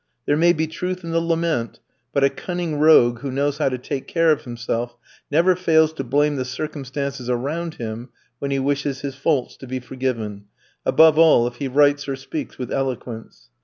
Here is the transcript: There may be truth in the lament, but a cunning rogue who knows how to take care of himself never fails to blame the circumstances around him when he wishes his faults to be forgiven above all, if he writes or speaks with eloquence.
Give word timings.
There 0.25 0.35
may 0.35 0.51
be 0.51 0.65
truth 0.65 1.03
in 1.03 1.11
the 1.11 1.19
lament, 1.21 1.79
but 2.11 2.23
a 2.23 2.29
cunning 2.31 2.77
rogue 2.79 3.19
who 3.19 3.29
knows 3.29 3.59
how 3.59 3.69
to 3.69 3.77
take 3.77 4.07
care 4.07 4.31
of 4.31 4.45
himself 4.45 4.95
never 5.29 5.55
fails 5.55 5.93
to 5.93 6.03
blame 6.03 6.37
the 6.37 6.43
circumstances 6.43 7.29
around 7.29 7.75
him 7.75 8.09
when 8.39 8.49
he 8.49 8.57
wishes 8.57 9.01
his 9.01 9.13
faults 9.13 9.55
to 9.57 9.67
be 9.67 9.79
forgiven 9.79 10.45
above 10.87 11.19
all, 11.19 11.45
if 11.45 11.57
he 11.57 11.67
writes 11.67 12.07
or 12.09 12.15
speaks 12.15 12.57
with 12.57 12.71
eloquence. 12.73 13.49